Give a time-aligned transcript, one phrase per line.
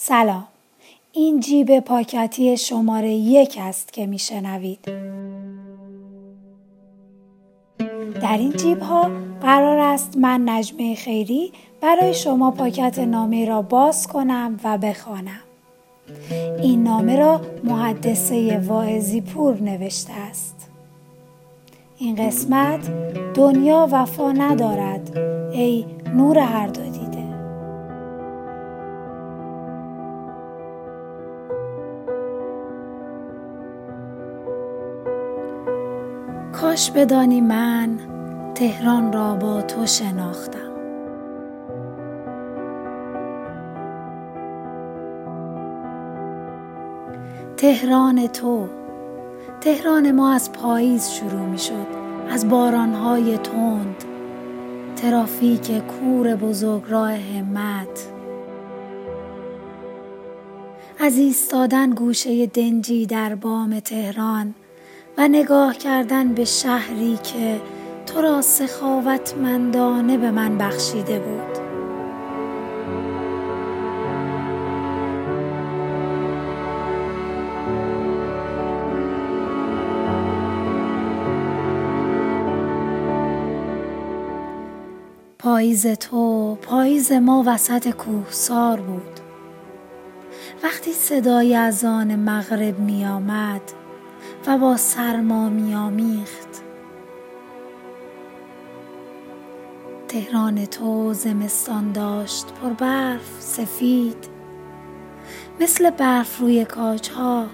[0.00, 0.46] سلام.
[1.12, 4.78] این جیب پاکتی شماره یک است که میشنوید.
[8.22, 9.10] در این جیب ها
[9.42, 15.40] قرار است من نجمه خیری برای شما پاکت نامه را باز کنم و بخوانم.
[16.62, 20.70] این نامه را محدثه واعظی پور نوشته است.
[21.98, 22.90] این قسمت
[23.34, 25.18] دنیا وفا ندارد
[25.52, 25.84] ای
[26.14, 26.97] نور هر دو
[36.60, 37.98] کاش بدانی من
[38.54, 40.72] تهران را با تو شناختم.
[47.56, 48.68] تهران تو
[49.60, 51.86] تهران ما از پاییز شروع می شد
[52.30, 54.04] از بارانهای تند
[54.96, 58.12] ترافیک کور بزرگ راه همت.
[61.00, 64.54] از ایستادن گوشه دنجی در بام تهران
[65.18, 67.60] و نگاه کردن به شهری که
[68.06, 71.58] تو را سخاوتمندانه به من بخشیده بود.
[85.38, 89.20] پاییز تو پاییز ما وسط کوهسار بود.
[90.62, 93.87] وقتی صدای از آن مغرب می آمد
[94.46, 96.62] و با سرما می آمیخت.
[100.08, 104.28] تهران تو زمستان داشت پر برف سفید
[105.60, 107.46] مثل برف روی کاج ها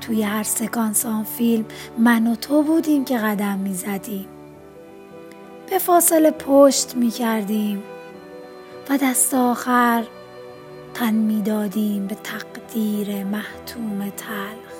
[0.00, 1.64] توی هر سکانس آن فیلم
[1.98, 4.26] من و تو بودیم که قدم می زدیم
[5.70, 7.82] به فاصله پشت می کردیم
[8.90, 10.04] و دست آخر
[10.94, 14.74] تن می دادیم به تقدیر محتوم تلخ.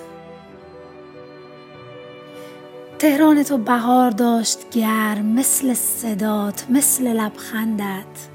[2.98, 8.28] تهران تو بهار داشت گرم مثل صدات مثل لبخندت.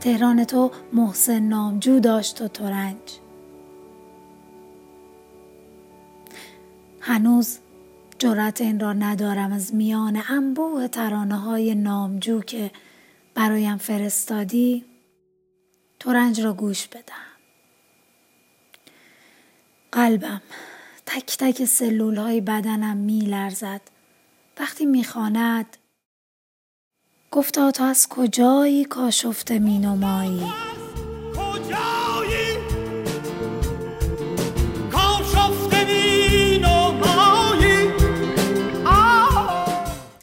[0.00, 2.98] تهران تو محسن نامجو داشت و ترنج.
[7.00, 7.58] هنوز
[8.18, 12.70] جرأت این را ندارم از میان انبوه ترانه های نامجو که
[13.34, 14.91] برایم فرستادی.
[16.02, 17.26] ترنج را گوش بدم.
[19.92, 20.42] قلبم
[21.06, 23.80] تک تک سلول های بدنم می لرزد
[24.60, 25.76] وقتی می خاند
[27.30, 30.52] گفتا تو از کجایی کاشفته می نمایی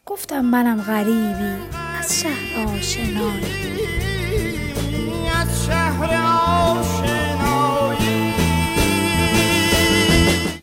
[0.06, 1.70] گفتم منم غریبی
[2.00, 4.09] از شهر آشنایی.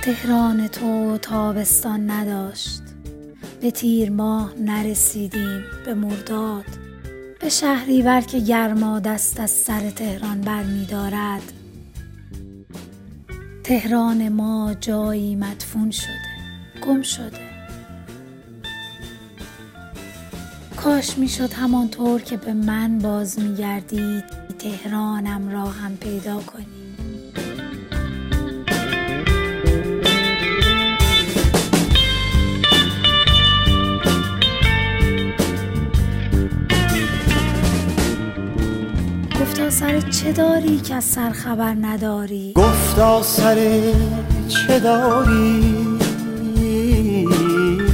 [0.06, 2.82] تهران تو تابستان نداشت.
[3.60, 6.64] به تیر ماه نرسیدیم به مرداد.
[7.40, 11.42] به شهریور که گرما دست از سر تهران بر می دارد.
[13.64, 16.30] تهران ما جایی مدفون شده
[16.86, 17.46] گم شده.
[20.76, 24.24] کاش می‌شد همانطور که به من باز میگردید
[24.58, 26.85] تهرانم را هم پیدا کنی
[39.40, 43.54] گفتا سر چه داری که از سر خبر نداری؟ گفتا سر
[44.48, 45.86] چه داری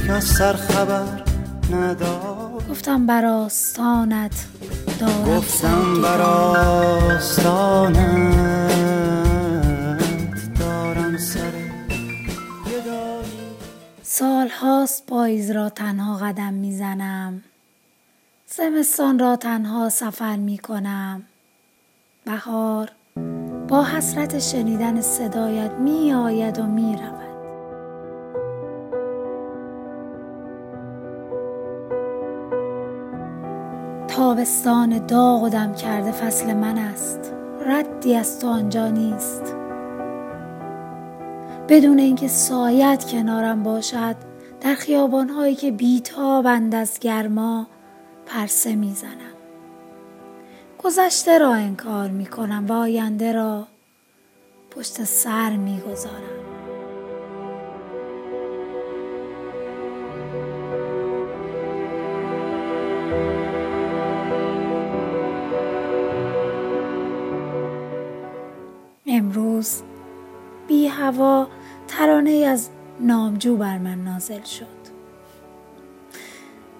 [0.07, 1.23] که از سر خبر
[1.71, 4.45] نداری؟ گفتم بر آستانت
[4.99, 7.97] دارم گفتم بر آستانت
[10.59, 11.51] دارم سر
[14.03, 17.43] سال هاست پاییز را تنها قدم می‌زنم.
[18.47, 21.23] زمستان را تنها سفر می کنم
[22.25, 22.89] بهار
[23.67, 27.23] با حسرت شنیدن صدایت می آید و می رود
[34.07, 37.33] تابستان داغ و دم کرده فصل من است.
[37.65, 39.55] ردی از تو آنجا نیست.
[41.69, 44.15] بدون اینکه سایت کنارم باشد
[44.61, 47.67] در خیابانهایی که بیتابند از گرما
[48.25, 49.32] پرسه می‌زنم.
[50.83, 53.67] گذشته را انکار می کنم و آینده را
[54.71, 56.43] پشت سر می گذارم.
[69.07, 69.81] امروز
[70.67, 71.47] بی هوا
[71.87, 72.69] ترانه از
[72.99, 74.83] نامجو بر من نازل شد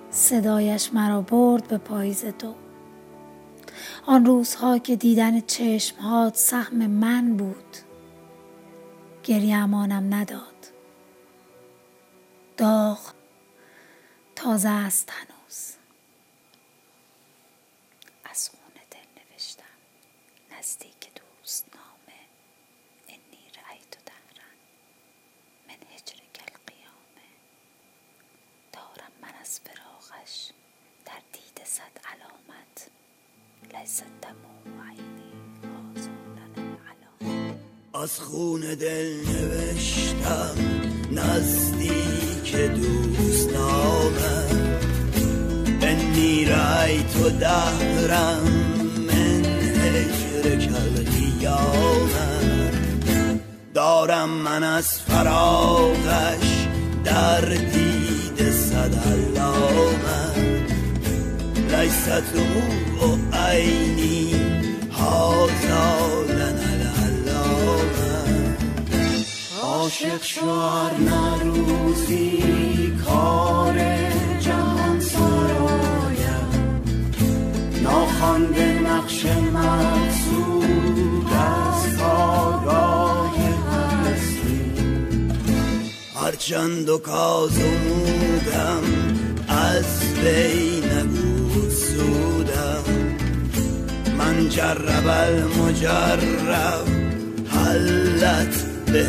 [0.09, 2.62] صدایش مرا برد به پاییز دو
[4.05, 7.77] آن روزها که دیدن چشمهات سهم من بود.
[9.23, 10.67] گریه امانم نداد.
[12.57, 12.99] داغ
[14.35, 15.73] تازه است هنوز.
[18.25, 19.63] از خون دل نوشتم
[20.59, 22.19] نزدیک دوست نامه
[23.07, 24.49] انی رأیت دهرا
[25.67, 27.27] من هجرک القیامه
[28.73, 30.49] دارم من از فراغش
[31.05, 32.87] در دید صد علامت
[33.63, 33.72] لیس دموع عینی آزارن العلامه
[38.03, 40.55] از خون دل نوشتم
[41.11, 44.09] نزدیک دوستانم.
[45.81, 48.43] انی رأیت دهرم
[49.07, 52.71] من هجر القیامه
[53.73, 56.67] دارم من از فراغش
[57.03, 60.23] در دید صد علامه
[61.71, 64.33] لیست دموع عینی
[64.91, 68.17] هازا لنا العلامه
[69.63, 72.43] عاشق شوار نروزی
[73.05, 73.75] کار
[74.39, 76.49] جهان سرایم
[77.83, 83.35] ناخوانده نقش مقصود از آگاه
[83.71, 84.71] هستی.
[86.15, 88.83] هرچند و کازمودم
[89.47, 89.85] از
[90.23, 90.89] بین
[91.69, 92.42] سودم
[94.33, 96.87] من جرب المجرب.
[97.47, 99.07] حلت به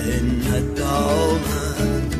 [0.51, 2.15] ندامت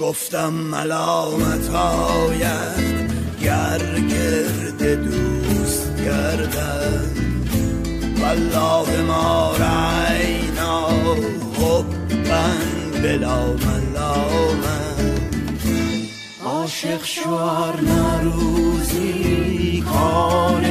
[0.00, 3.04] گفتم ملامت آید.
[3.44, 7.10] گر گرد دوست گردن
[8.22, 10.88] والله ما رعینا
[11.54, 11.84] حبا
[13.02, 14.94] بلا ملامت
[16.44, 20.64] عاشق شوار نروزی کار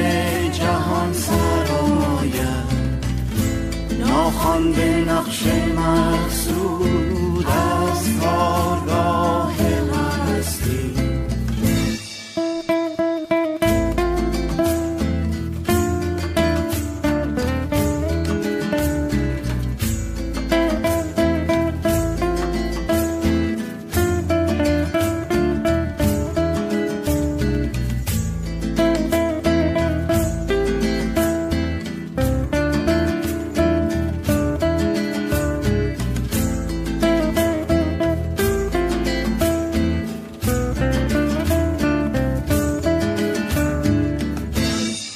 [4.54, 5.44] مانده نقش
[5.78, 8.73] مقصود از کار